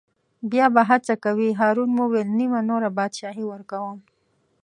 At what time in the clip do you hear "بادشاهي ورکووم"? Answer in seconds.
2.97-3.99